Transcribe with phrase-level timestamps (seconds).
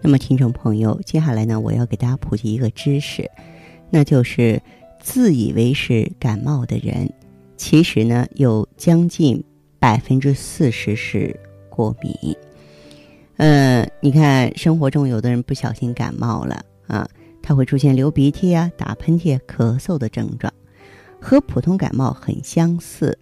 [0.00, 3.30] 那么，听众朋友，接下来呢，我要给大家普及一个知识，
[3.90, 4.62] 那就是
[5.00, 7.12] 自以为是感冒的人，
[7.56, 9.42] 其实呢有将近
[9.78, 11.38] 百分之四十是。
[11.70, 12.36] 过敏，
[13.36, 17.08] 嗯，你看生活中有的人不小心感冒了啊，
[17.40, 20.52] 他会出现流鼻涕啊、打喷嚏、咳嗽的症状，
[21.20, 23.16] 和普通感冒很相似。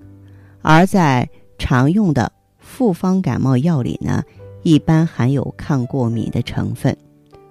[0.62, 4.24] 而在常用的复方感冒药里呢，
[4.66, 6.96] 一般含有抗过敏的成分，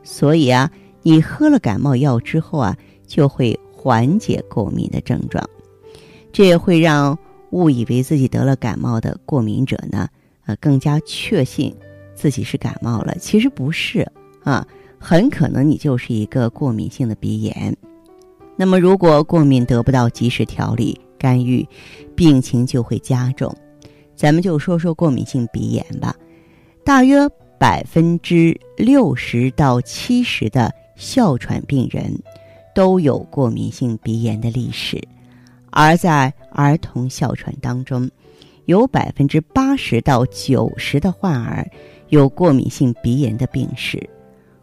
[0.03, 0.69] 所以啊，
[1.01, 2.75] 你喝了感冒药之后啊，
[3.07, 5.41] 就会缓解过敏的症状。
[6.33, 7.17] 这也会让
[7.51, 10.09] 误以为自己得了感冒的过敏者呢。
[10.45, 11.73] 呃，更加确信
[12.13, 14.05] 自己是感冒了，其实不是
[14.43, 14.67] 啊，
[14.99, 17.73] 很可能你就是一个过敏性的鼻炎。
[18.57, 21.65] 那么，如果过敏得不到及时调理干预，
[22.13, 23.55] 病情就会加重。
[24.17, 26.13] 咱们就说说过敏性鼻炎吧，
[26.85, 32.15] 大约百分之六十到七十的哮喘病人
[32.75, 35.01] 都有过敏性鼻炎的历史，
[35.71, 38.07] 而在儿童哮喘当中。
[38.65, 41.67] 有百分之八十到九十的患儿
[42.09, 44.07] 有过敏性鼻炎的病史，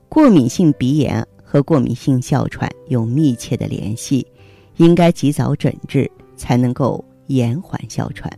[0.09, 4.25] 过敏性鼻炎和过敏性哮喘有密切的联系，
[4.77, 8.33] 应该及早诊治才能够延缓哮喘。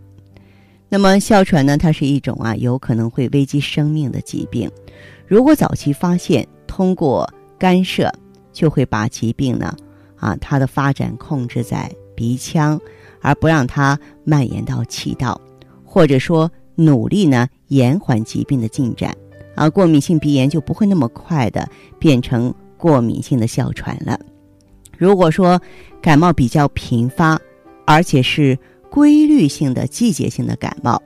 [0.88, 1.77] 那么哮喘呢？
[1.77, 4.70] 它是一种啊有可能会危及生命的疾病，
[5.27, 8.12] 如果早期发现，通过干涉，
[8.52, 9.74] 就会把疾病呢
[10.16, 12.80] 啊它的发展控制在鼻腔，
[13.20, 15.40] 而不让它蔓延到气道。
[15.83, 19.16] 或者说努力呢延缓疾病的进展，
[19.55, 21.68] 啊，过敏性鼻炎就不会那么快的
[21.98, 24.18] 变成过敏性的哮喘了。
[24.96, 25.61] 如果说
[26.01, 27.40] 感冒比较频发，
[27.84, 28.56] 而且是
[28.94, 31.02] 规律性的季节性的感冒，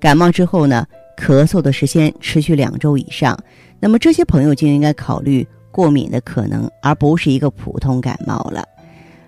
[0.00, 0.86] 感冒之后呢
[1.18, 3.38] 咳嗽的时间持续两周以上，
[3.78, 8.64] 那么这些朋友就应该考虑过敏的可能，而不是一个普通感冒了。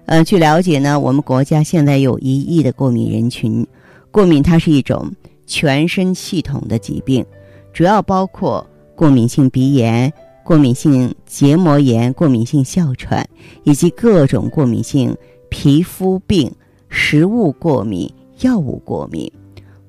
[0.07, 3.67] 呃，据了解呢，我们国家现在有一亿的过敏人群。
[4.11, 5.13] 过敏它是一种
[5.47, 7.23] 全身系统的疾病，
[7.75, 8.67] 主要包括
[8.97, 10.11] 过敏性鼻炎、
[10.43, 13.29] 过敏性结膜炎、过敏性哮喘
[13.65, 15.15] 以及各种过敏性
[15.51, 16.51] 皮肤病、
[16.89, 19.31] 食物过敏、药物过敏。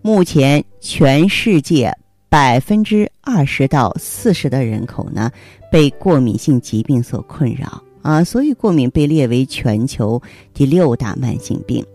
[0.01, 1.91] 目前，全世界
[2.29, 5.31] 百分之二十到四十的人口呢
[5.71, 10.21] 被过敏性疾病所困扰啊，所以过敏被列为全球
[10.53, 11.85] 第六大慢性病。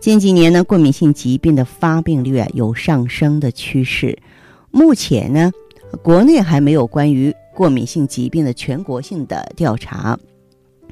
[0.00, 4.16] 近几年呢，过敏性疾病的发病率啊有上升的趋势。
[4.70, 5.50] 目前呢，
[6.02, 10.18] 国内还没有关于过敏性疾病的全国性的调查。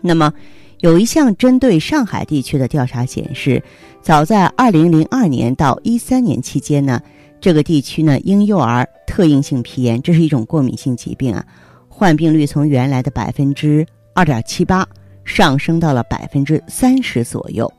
[0.02, 0.32] 那么，
[0.80, 3.62] 有一项针对上海地区的调查显示，
[4.02, 7.00] 早在2002年到13年期间呢，
[7.40, 11.44] 这个地区呢婴幼儿特应性皮炎，这是一种过敏性疾病啊，
[11.88, 14.86] 患病率从原来的百分之二点七八
[15.24, 17.72] 上升到了百分之三十左右。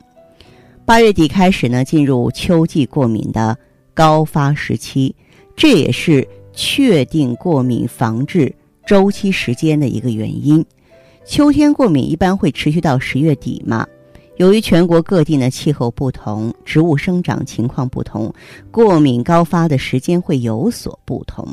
[0.84, 3.56] 八月底开始呢，进入秋季过敏的
[3.94, 5.16] 高发时期，
[5.56, 8.52] 这也是确定过敏防治
[8.88, 10.66] 周期时间的一个原因。
[11.27, 13.85] 秋天过敏一般会持续到十月底嘛。
[14.38, 18.33] 由于全国各地呢气候不同，植物生长情况不同，
[18.71, 21.45] 过敏高发的时间会有所不同。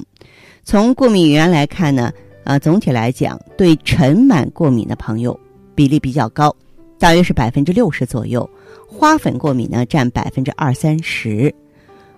[0.62, 2.12] 从过敏源来看呢，
[2.44, 5.38] 啊，总体来讲，对尘螨过敏的朋友
[5.74, 6.54] 比例比较高，
[6.96, 8.48] 大约是百分之六十左右。
[8.86, 11.52] 花粉过敏呢，占百分之二三十。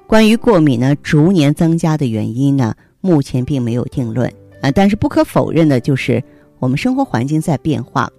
[0.06, 4.70] 关于过敏呢逐年增加的原因呢，目前并没有定论啊。
[4.70, 6.22] 但是不可否认的就是，
[6.58, 8.10] 我们生活环境在变化，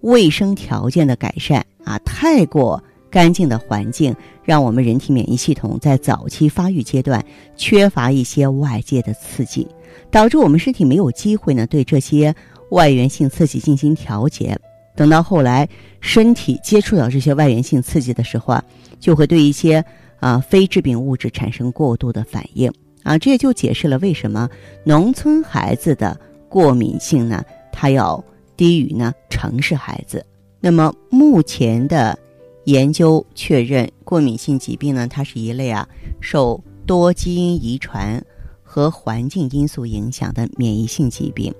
[0.00, 4.14] 卫生条件的改善啊，太过干净的环境，
[4.44, 7.24] 让我们人体免疫系统在早期发育阶段
[7.56, 9.66] 缺乏一些外界的刺激，
[10.10, 12.34] 导致我们身体没有机会呢对这些
[12.70, 14.58] 外源性刺激进行调节。
[14.94, 15.68] 等到后来，
[16.00, 18.64] 身体接触到这些外源性刺激的时候啊，
[19.00, 19.84] 就会对一些
[20.20, 22.70] 啊非致病物质产生过度的反应
[23.02, 24.48] 啊，这也就解释了为什么
[24.84, 26.18] 农村孩子的
[26.48, 27.42] 过敏性呢，
[27.82, 28.24] 还要
[28.56, 30.24] 低于呢城市孩子。
[30.60, 32.16] 那么目前的
[32.62, 35.88] 研究确认，过敏性疾病呢，它是一类啊
[36.20, 38.24] 受多基因遗传
[38.62, 41.52] 和环境因素影响的免疫性疾病。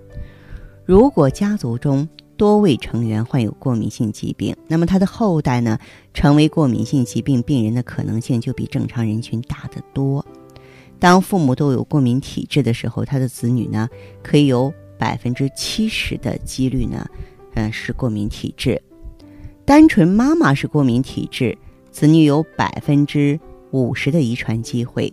[0.85, 5.77] 如果家族中多位成员患有过敏性疾病，那么他的后代呢，
[6.15, 10.25] 成为过敏性疾病病人的可能性就比正常人群大得多。
[11.01, 13.89] 当父母都有过敏体质的时候，他的子女呢，
[14.23, 17.04] 可以有百分之七十的几率呢，
[17.54, 18.81] 嗯，是过敏体质。
[19.64, 21.58] 单纯妈妈是过敏体质，
[21.90, 23.37] 子女有百分之
[23.72, 25.12] 五十的遗传机会；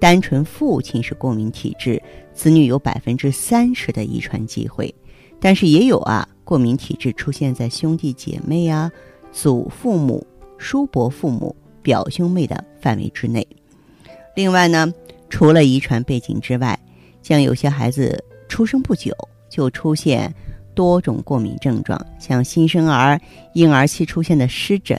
[0.00, 2.02] 单纯父亲是过敏体质，
[2.34, 4.92] 子女有百分之三十的遗传机会。
[5.38, 8.90] 但是也有啊，过敏体质出现在兄弟姐妹啊、
[9.30, 10.26] 祖父母、
[10.58, 13.46] 叔伯父母、表兄妹的范围之内。
[14.34, 14.92] 另外呢，
[15.30, 16.76] 除了遗传背景之外，
[17.22, 19.12] 像有些孩子出生不久
[19.48, 20.34] 就出现。
[20.74, 23.20] 多种过敏症状，像新生儿、
[23.52, 24.96] 婴儿期出现的湿疹、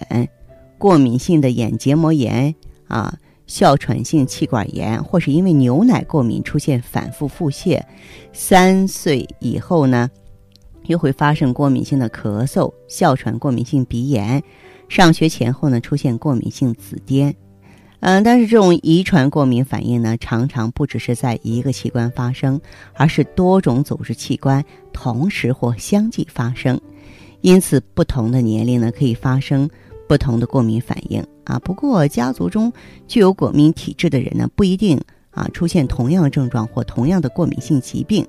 [0.77, 2.53] 过敏性的眼结膜炎
[2.89, 3.17] 啊、
[3.47, 7.81] 哮喘性气管炎，或是因为牛奶过敏出现反复腹泻。
[8.33, 10.09] 三岁以后呢，
[10.87, 14.43] 又会发生过敏性的咳嗽、哮喘、过敏性鼻炎。
[14.89, 17.33] 上学前后呢，出现过敏性紫癜。
[18.01, 22.59] 嗯，但是这种遗传过敏反应呢，常常不只是在一个器官发生，
[22.93, 24.63] 而是多种组织器官
[24.93, 26.79] 同时或相继发生。
[27.41, 29.69] 因此，不同的年龄呢，可以发生
[30.07, 31.59] 不同的过敏反应啊。
[31.59, 32.71] 不过，家族中
[33.07, 34.99] 具有过敏体质的人呢，不一定
[35.31, 38.25] 啊出现同样症状或同样的过敏性疾病，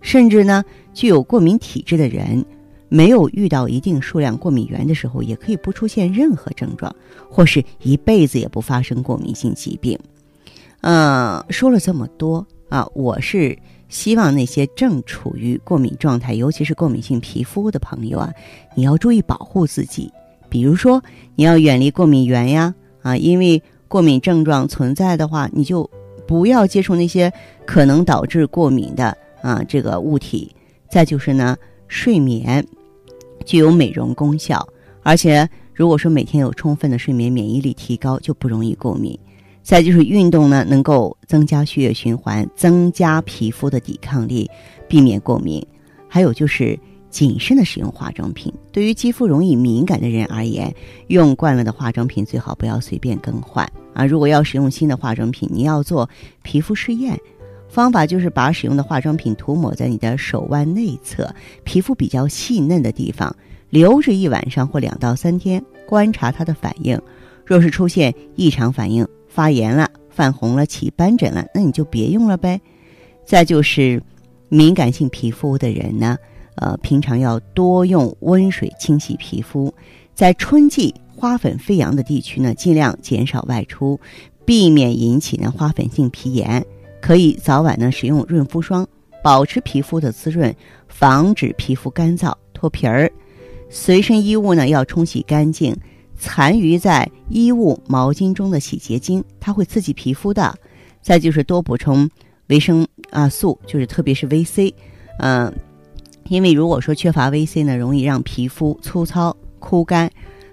[0.00, 2.44] 甚至呢，具有过敏体质的人。
[2.92, 6.94] 没有遇到一定数量过敏源的时候，也可以不出现任何症状，
[7.30, 9.98] 或是一辈子也不发生过敏性疾病。
[10.82, 13.56] 嗯，说了这么多啊，我是
[13.88, 18.30] 希望那些正处于过敏状态，尤其是过敏性皮肤的朋友啊，
[18.74, 20.12] 你要注意保护自己。
[20.50, 21.02] 比如说，
[21.34, 25.88] 你要远离过敏源呀，啊，因为过敏症状存在的话，你就
[26.26, 27.32] 不要接触那些
[27.64, 30.54] 可能导致过敏的啊这个物体。
[30.90, 31.56] 再就是呢，
[31.88, 32.62] 睡眠。
[33.42, 34.66] 具有美容功效，
[35.02, 39.18] 而且如果说每天有充分的睡眠，免疫力提高就不容易过敏。
[39.62, 44.50] 再就是运动呢，能够增加血液循环，增加皮肤的抵抗力，
[44.88, 45.64] 避免过敏。
[46.08, 46.78] 还有就是
[47.08, 48.52] 谨慎的使用化妆品。
[48.72, 50.74] 对于肌肤容易敏感的人而言，
[51.06, 53.64] 用惯了的化妆品最好不要随便更换
[53.94, 54.04] 啊！
[54.04, 56.08] 如果要使用新的化妆品，你要做
[56.42, 57.18] 皮肤试验。
[57.72, 61.34] 方法就是把使用的化妆品涂抹在你的手腕内侧，
[61.64, 63.34] 皮肤比较细嫩的地方，
[63.70, 67.00] 留着一晚上或两到三天，观察它的反应。
[67.46, 72.60] 若是出现异常反应，发炎了、泛红了、起斑疹了，那你就别用了呗。
[73.24, 74.02] 再就是
[74.50, 76.18] 敏感性皮肤的人呢，
[76.56, 79.72] 呃，平常要多用温水清洗皮肤。
[80.12, 83.98] 在春季花粉飞扬的地区呢，尽量减少外出，
[84.44, 86.62] 避免引起呢花粉性皮炎。
[87.02, 88.86] 可以早晚呢使用润肤霜，
[89.24, 90.54] 保持皮肤的滋润，
[90.86, 93.10] 防止皮肤干燥脱皮儿。
[93.68, 95.76] 随身衣物呢要冲洗干净，
[96.16, 100.54] 残余在衣物、毛巾中的洗洁精，它会刺激皮肤的。
[101.00, 102.08] 再就是多补充
[102.46, 104.72] 维生啊素，就是特别是 VC，
[105.18, 105.52] 嗯，
[106.28, 110.08] 因为如果说缺乏 VC 呢，容易让皮肤粗糙枯干，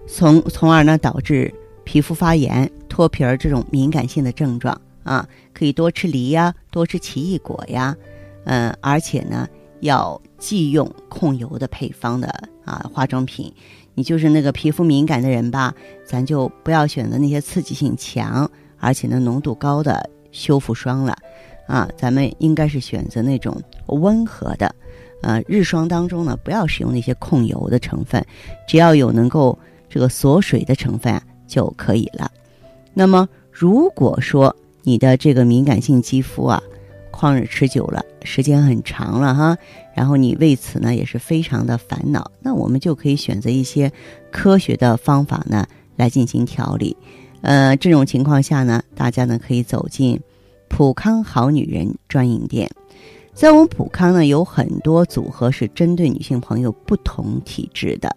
[0.08, 1.54] 从从而呢导致
[1.84, 4.76] 皮肤发炎、脱皮儿这种敏感性的症状。
[5.10, 7.96] 啊，可以多吃梨呀，多吃奇异果呀，
[8.46, 9.48] 嗯，而且呢，
[9.80, 12.28] 要忌用控油的配方的
[12.64, 13.52] 啊化妆品。
[13.96, 15.74] 你就是那个皮肤敏感的人吧，
[16.06, 21.18] 咱就不要选择那些刺激性强，而且呢浓度高的修复霜了。
[21.68, 24.74] 啊，咱们应该是选择那种温和的，
[25.24, 28.24] 呃，日霜当中呢，不要使用那些控油的成分，
[28.68, 29.58] 只要有能够
[29.90, 32.32] 这个锁水的成分就可以了。
[32.94, 36.62] 那么如果说，你的这个敏感性肌肤啊，
[37.12, 39.58] 旷日持久了，时间很长了哈，
[39.94, 43.92] 然后你为此呢也是非常的烦恼，那我们就可以选择一些
[44.32, 46.96] 科学的方法呢来进行调理。
[47.42, 50.20] 呃，这种情况下呢，大家呢可以走进
[50.68, 52.70] 普康好女人专营店，
[53.34, 58.16] 在我们普康呢有很多组合是针对女性朋友不同体质的。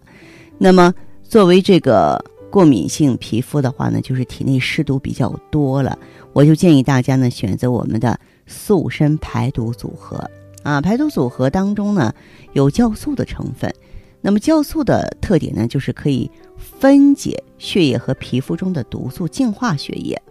[0.57, 0.93] 那么
[1.23, 5.97] 作为这个过敏性皮肤的话呢，就是体内湿毒比较多了。
[6.33, 10.29] 我就建议大家呢选择我们的塑身排毒组合
[10.61, 12.13] 啊，排毒组合当中呢
[12.51, 13.73] 有酵素的成分，
[14.21, 20.21] 那么酵素的特点呢就是可以分解血液和皮肤中的毒素，净化血液，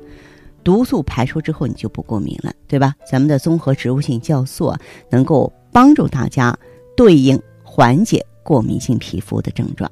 [0.63, 2.95] 毒素排出之后你就不过敏了，对吧？
[3.05, 6.57] 咱们的综合植物性酵素啊，能够帮助大家
[6.97, 9.91] 对应缓解过敏性皮肤的症状。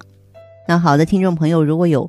[0.69, 2.09] 那好的，听众朋友，如果有